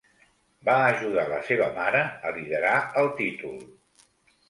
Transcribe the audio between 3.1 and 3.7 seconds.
títol.